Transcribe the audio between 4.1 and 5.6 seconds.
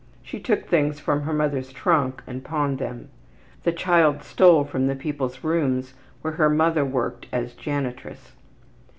stole from the people's